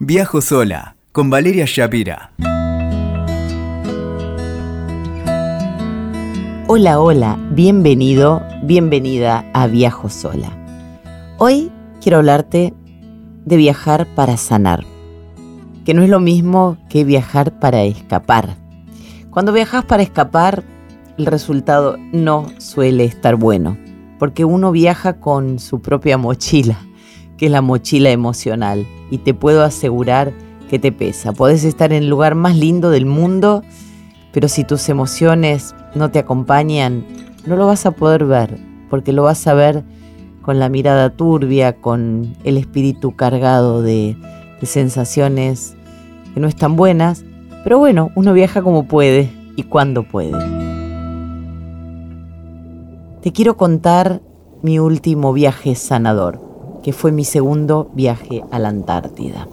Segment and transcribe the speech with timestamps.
[0.00, 2.30] Viajo sola con Valeria Shapira.
[6.68, 10.56] Hola, hola, bienvenido, bienvenida a Viajo sola.
[11.38, 12.74] Hoy quiero hablarte
[13.44, 14.84] de viajar para sanar,
[15.84, 18.56] que no es lo mismo que viajar para escapar.
[19.30, 20.62] Cuando viajas para escapar,
[21.16, 23.76] el resultado no suele estar bueno,
[24.20, 26.78] porque uno viaja con su propia mochila
[27.38, 28.86] que es la mochila emocional.
[29.10, 30.32] Y te puedo asegurar
[30.68, 31.32] que te pesa.
[31.32, 33.62] Podés estar en el lugar más lindo del mundo,
[34.32, 37.04] pero si tus emociones no te acompañan,
[37.46, 38.58] no lo vas a poder ver,
[38.90, 39.84] porque lo vas a ver
[40.42, 44.16] con la mirada turbia, con el espíritu cargado de,
[44.60, 45.76] de sensaciones
[46.34, 47.24] que no están buenas.
[47.64, 50.38] Pero bueno, uno viaja como puede y cuando puede.
[53.22, 54.22] Te quiero contar
[54.62, 56.47] mi último viaje sanador
[56.88, 59.46] que fue mi segundo viaje a la Antártida.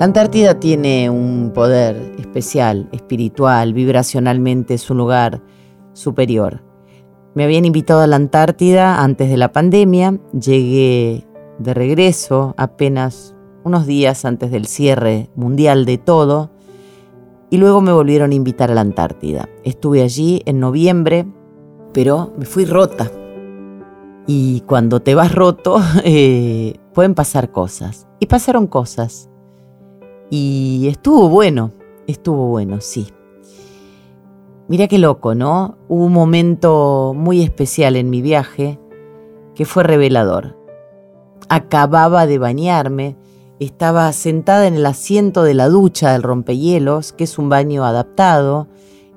[0.00, 5.44] La Antártida tiene un poder especial, espiritual, vibracionalmente es un lugar
[5.92, 6.64] superior.
[7.36, 11.24] Me habían invitado a la Antártida antes de la pandemia, llegué
[11.60, 16.50] de regreso apenas unos días antes del cierre mundial de todo
[17.48, 19.48] y luego me volvieron a invitar a la Antártida.
[19.62, 21.26] Estuve allí en noviembre
[21.92, 23.10] pero me fui rota.
[24.26, 28.06] Y cuando te vas roto, eh, pueden pasar cosas.
[28.18, 29.28] Y pasaron cosas.
[30.30, 31.72] Y estuvo bueno,
[32.06, 33.08] estuvo bueno, sí.
[34.68, 35.78] Mira qué loco, ¿no?
[35.88, 38.78] Hubo un momento muy especial en mi viaje
[39.56, 40.56] que fue revelador.
[41.48, 43.16] Acababa de bañarme,
[43.58, 48.68] estaba sentada en el asiento de la ducha del rompehielos, que es un baño adaptado,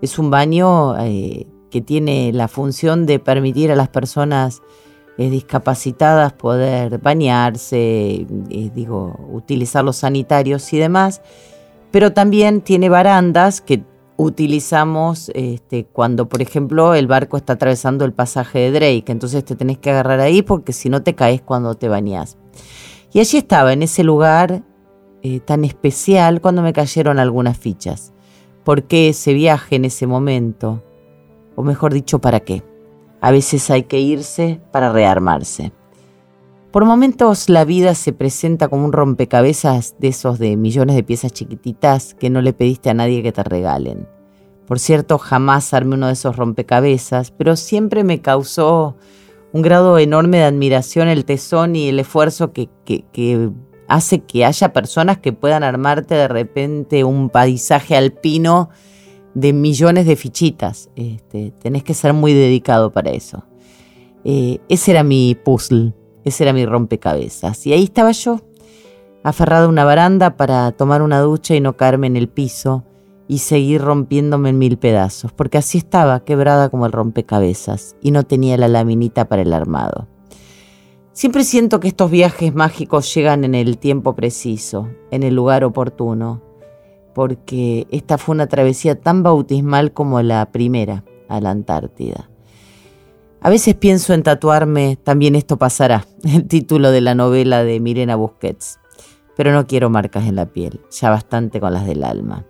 [0.01, 4.61] es un baño eh, que tiene la función de permitir a las personas
[5.17, 11.23] eh, discapacitadas poder bañarse, eh, digo, utilizar los sanitarios y demás,
[11.89, 13.81] pero también tiene barandas que
[14.17, 19.56] utilizamos este, cuando, por ejemplo, el barco está atravesando el pasaje de Drake, entonces te
[19.56, 22.38] tenés que agarrar ahí porque si no te caes cuando te bañas.
[23.13, 24.62] Y allí estaba, en ese lugar
[25.23, 28.13] eh, tan especial, cuando me cayeron algunas fichas.
[28.63, 30.83] ¿Por qué ese viaje en ese momento?
[31.56, 32.64] O mejor dicho, ¿para qué?
[33.22, 35.72] A veces hay que irse para rearmarse.
[36.72, 41.31] Por momentos la vida se presenta como un rompecabezas de esos de millones de piezas
[41.31, 44.08] chiquititas que no le pediste a nadie que te regalen.
[44.66, 48.96] Por cierto, jamás armé uno de esos rompecabezas, pero siempre me causó
[49.52, 53.52] un grado enorme de admiración el tesón y el esfuerzo que, que, que
[53.88, 58.72] hace que haya personas que puedan armarte de repente un paisaje alpino
[59.33, 60.89] de millones de fichitas.
[60.95, 63.44] Este, tenés que ser muy dedicado para eso.
[64.23, 67.66] Eh, ese era mi puzzle, ese era mi rompecabezas.
[67.67, 68.41] Y ahí estaba yo,
[69.23, 72.83] aferrada a una baranda para tomar una ducha y no caerme en el piso
[73.27, 78.23] y seguir rompiéndome en mil pedazos, porque así estaba, quebrada como el rompecabezas, y no
[78.23, 80.07] tenía la laminita para el armado.
[81.13, 86.41] Siempre siento que estos viajes mágicos llegan en el tiempo preciso, en el lugar oportuno,
[87.13, 92.29] porque esta fue una travesía tan bautismal como la primera a la Antártida.
[93.41, 98.16] A veces pienso en tatuarme También esto pasará, el título de la novela de Mirena
[98.16, 98.79] Busquets,
[99.35, 102.46] pero no quiero marcas en la piel, ya bastante con las del alma.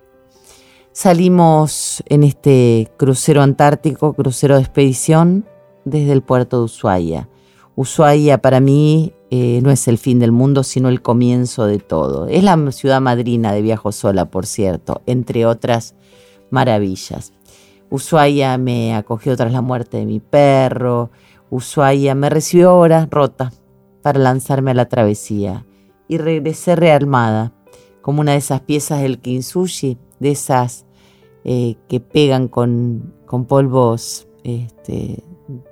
[0.92, 5.44] Salimos en este crucero antártico, crucero de expedición,
[5.84, 7.28] desde el puerto de Ushuaia.
[7.74, 12.26] Ushuaia para mí eh, no es el fin del mundo, sino el comienzo de todo.
[12.26, 15.94] Es la ciudad madrina de Viajo Sola, por cierto, entre otras
[16.50, 17.32] maravillas.
[17.90, 21.10] Ushuaia me acogió tras la muerte de mi perro.
[21.50, 23.52] Ushuaia me recibió ahora rota
[24.02, 25.64] para lanzarme a la travesía.
[26.06, 27.52] Y regresé rearmada,
[28.02, 30.84] como una de esas piezas del kintsugi, de esas
[31.44, 35.22] eh, que pegan con, con polvos este,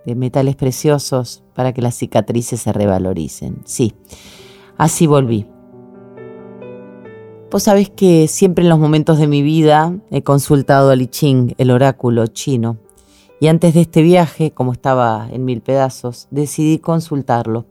[0.04, 3.62] de metales preciosos para que las cicatrices se revaloricen.
[3.64, 3.94] Sí,
[4.76, 5.46] así volví.
[7.50, 11.54] Vos sabés que siempre en los momentos de mi vida he consultado al I Ching,
[11.58, 12.78] el oráculo chino,
[13.40, 17.66] y antes de este viaje, como estaba en mil pedazos, decidí consultarlo.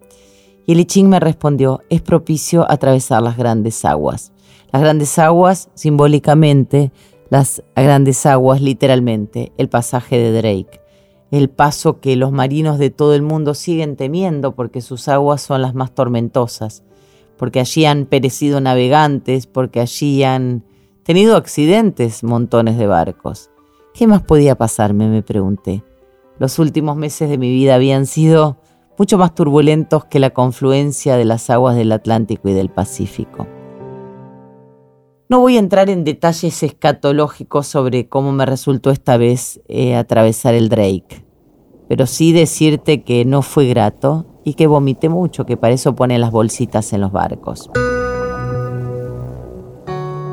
[0.68, 4.33] Y el I Ching me respondió, es propicio atravesar las grandes aguas.
[4.71, 6.92] Las grandes aguas, simbólicamente,
[7.30, 10.81] las grandes aguas, literalmente, el pasaje de Drake
[11.31, 15.62] el paso que los marinos de todo el mundo siguen temiendo porque sus aguas son
[15.62, 16.83] las más tormentosas,
[17.38, 20.63] porque allí han perecido navegantes, porque allí han
[21.04, 23.50] tenido accidentes montones de barcos.
[23.94, 25.07] ¿Qué más podía pasarme?
[25.07, 25.83] me pregunté.
[26.38, 28.57] Los últimos meses de mi vida habían sido
[28.98, 33.48] mucho más turbulentos que la confluencia de las aguas del Atlántico y del Pacífico.
[35.31, 40.56] No voy a entrar en detalles escatológicos sobre cómo me resultó esta vez eh, atravesar
[40.56, 41.25] el Drake,
[41.88, 46.19] pero sí decirte que no fue grato y que vomité mucho, que para eso ponen
[46.19, 47.72] las bolsitas en los barcos.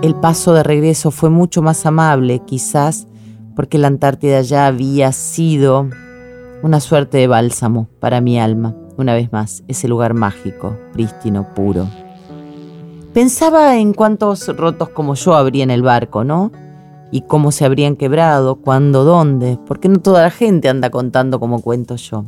[0.03, 3.07] El paso de regreso fue mucho más amable, quizás
[3.55, 5.89] porque la Antártida ya había sido
[6.65, 11.87] una suerte de bálsamo para mi alma, una vez más, ese lugar mágico, prístino, puro.
[13.19, 16.53] Pensaba en cuántos rotos como yo habría en el barco, ¿no?
[17.11, 21.61] Y cómo se habrían quebrado, cuándo, dónde, porque no toda la gente anda contando como
[21.61, 22.27] cuento yo.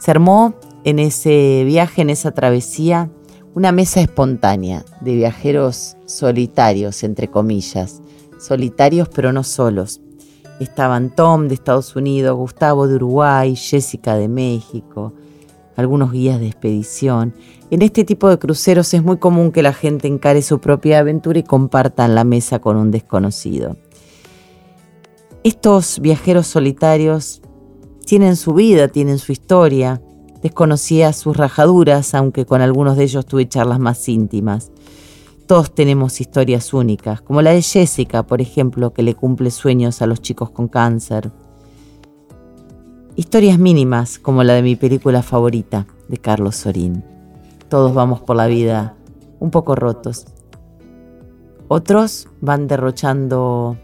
[0.00, 3.08] Se armó en ese viaje, en esa travesía,
[3.54, 8.02] una mesa espontánea de viajeros solitarios, entre comillas,
[8.40, 10.00] solitarios pero no solos.
[10.58, 15.12] Estaban Tom de Estados Unidos, Gustavo de Uruguay, Jessica de México,
[15.80, 17.34] algunos guías de expedición.
[17.70, 21.38] En este tipo de cruceros es muy común que la gente encare su propia aventura
[21.38, 23.76] y compartan la mesa con un desconocido.
[25.42, 27.42] Estos viajeros solitarios
[28.06, 30.00] tienen su vida, tienen su historia,
[30.42, 34.72] Desconocía sus rajaduras, aunque con algunos de ellos tuve charlas más íntimas.
[35.46, 40.06] Todos tenemos historias únicas, como la de Jessica, por ejemplo, que le cumple sueños a
[40.06, 41.30] los chicos con cáncer.
[43.20, 47.04] Historias mínimas, como la de mi película favorita, de Carlos Sorín.
[47.68, 48.94] Todos vamos por la vida
[49.40, 50.24] un poco rotos.
[51.68, 53.76] Otros van derrochando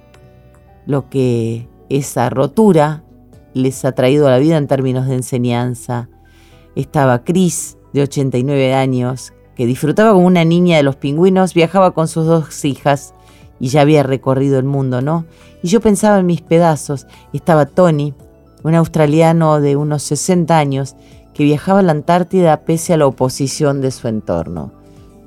[0.87, 3.05] lo que esa rotura
[3.53, 6.09] les ha traído a la vida en términos de enseñanza,
[6.75, 12.09] estaba Chris, de 89 años, que disfrutaba como una niña de los pingüinos, viajaba con
[12.09, 13.13] sus dos hijas
[13.61, 15.27] y ya había recorrido el mundo, ¿no?
[15.63, 17.07] Y yo pensaba en mis pedazos.
[17.35, 18.15] Estaba Tony,
[18.67, 20.97] un australiano de unos 60 años,
[21.35, 24.73] que viajaba a la Antártida pese a la oposición de su entorno.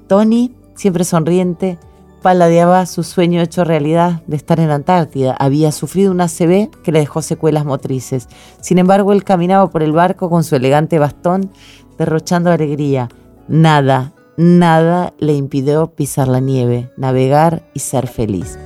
[0.07, 1.77] Tony, siempre sonriente,
[2.21, 5.35] paladeaba su sueño hecho realidad de estar en la Antártida.
[5.39, 8.27] Había sufrido una ACV que le dejó secuelas motrices.
[8.59, 11.51] Sin embargo, él caminaba por el barco con su elegante bastón,
[11.97, 13.07] derrochando alegría.
[13.47, 18.57] Nada, nada le impidió pisar la nieve, navegar y ser feliz.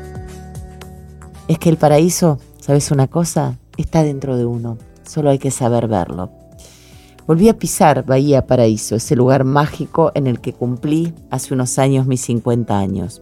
[1.48, 3.60] Es que el paraíso, ¿sabes una cosa?
[3.78, 4.78] Está dentro de uno.
[5.04, 6.32] Solo hay que saber verlo.
[7.28, 12.06] Volví a pisar Bahía Paraíso, ese lugar mágico en el que cumplí hace unos años
[12.06, 13.22] mis 50 años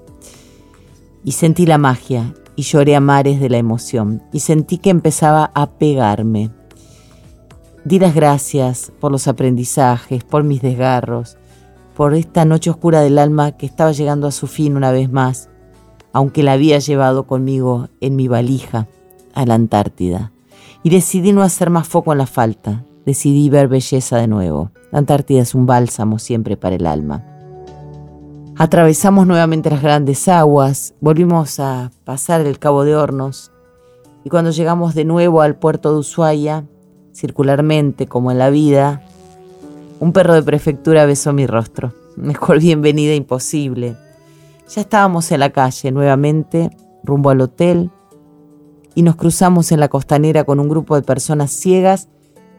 [1.24, 5.52] y sentí la magia y lloré a mares de la emoción y sentí que empezaba
[5.54, 6.52] a pegarme.
[7.84, 11.38] Di las gracias por los aprendizajes, por mis desgarros,
[11.96, 15.50] por esta noche oscura del alma que estaba llegando a su fin una vez más,
[16.14, 18.88] aunque la había llevado conmigo en mi valija
[19.34, 20.32] a la Antártida.
[20.84, 24.72] Y decidí no hacer más foco en la falta, decidí ver belleza de nuevo.
[24.92, 27.24] La Antártida es un bálsamo siempre para el alma.
[28.58, 33.52] Atravesamos nuevamente las grandes aguas, volvimos a pasar el Cabo de Hornos
[34.24, 36.66] y cuando llegamos de nuevo al puerto de Ushuaia,
[37.14, 39.02] circularmente como en la vida,
[40.00, 41.94] un perro de prefectura besó mi rostro.
[42.18, 43.96] Mejor bienvenida imposible.
[44.68, 46.70] Ya estábamos en la calle nuevamente,
[47.04, 47.90] rumbo al hotel,
[48.96, 52.10] y nos cruzamos en la costanera con un grupo de personas ciegas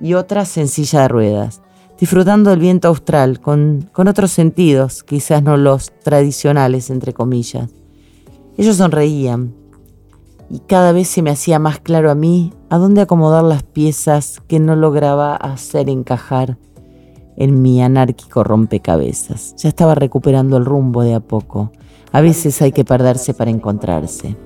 [0.01, 1.63] y otras en silla de ruedas
[2.03, 7.71] disfrutando del viento austral con, con otros sentidos, quizás no los tradicionales, entre comillas.
[8.57, 9.55] Ellos sonreían
[10.51, 14.43] y cada vez se me hacía más claro a mí a dónde acomodar las piezas
[14.49, 16.59] que no lograba hacer encajar
[17.37, 19.55] en mi anárquico rompecabezas.
[19.59, 21.71] Ya estaba recuperando el rumbo de a poco.
[22.11, 24.37] A veces hay que perderse para encontrarse.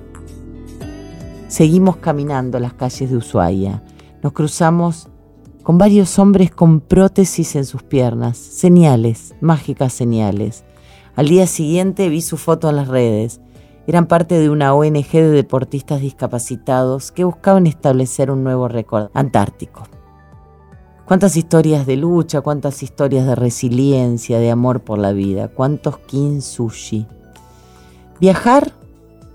[1.47, 3.81] Seguimos caminando las calles de Ushuaia.
[4.21, 5.07] Nos cruzamos
[5.63, 10.65] con varios hombres con prótesis en sus piernas, señales, mágicas señales.
[11.15, 13.39] Al día siguiente vi su foto en las redes.
[13.87, 19.83] Eran parte de una ONG de deportistas discapacitados que buscaban establecer un nuevo récord antártico.
[21.05, 26.41] Cuántas historias de lucha, cuántas historias de resiliencia, de amor por la vida, cuántos kin
[26.41, 27.07] sushi.
[28.19, 28.73] Viajar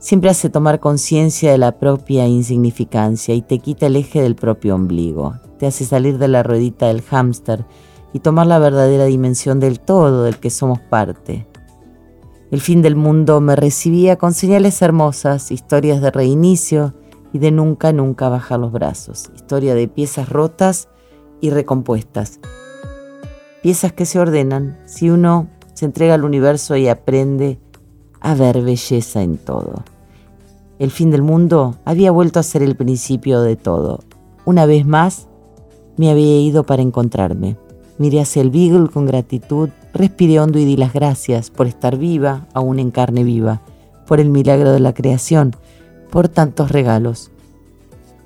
[0.03, 4.75] siempre hace tomar conciencia de la propia insignificancia y te quita el eje del propio
[4.75, 5.33] ombligo
[5.63, 7.65] te hace salir de la ruedita del hámster
[8.13, 11.47] y tomar la verdadera dimensión del todo del que somos parte.
[12.51, 16.95] El fin del mundo me recibía con señales hermosas, historias de reinicio
[17.33, 20.89] y de nunca, nunca bajar los brazos, historia de piezas rotas
[21.41, 22.41] y recompuestas.
[23.63, 27.61] Piezas que se ordenan si uno se entrega al universo y aprende
[28.19, 29.85] a ver belleza en todo.
[30.83, 34.01] El fin del mundo había vuelto a ser el principio de todo.
[34.45, 35.29] Una vez más,
[35.97, 37.57] me había ido para encontrarme.
[37.99, 42.49] Miré hacia el Beagle con gratitud, respiré hondo y di las gracias por estar viva,
[42.53, 43.63] aún en carne viva,
[44.09, 45.55] por el milagro de la creación,
[46.11, 47.31] por tantos regalos.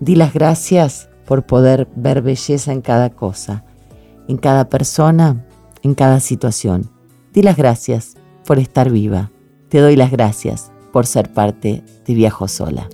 [0.00, 3.66] Di las gracias por poder ver belleza en cada cosa,
[4.28, 5.44] en cada persona,
[5.82, 6.88] en cada situación.
[7.34, 9.30] Di las gracias por estar viva.
[9.68, 12.88] Te doy las gracias por ser parte de Viajo Sola.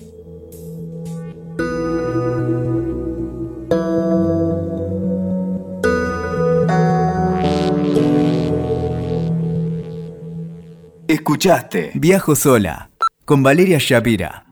[11.07, 12.91] Escuchaste Viajo Sola
[13.25, 14.47] con Valeria Shapira.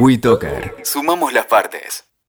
[0.00, 0.74] WeToker.
[0.82, 2.07] Sumamos las partes.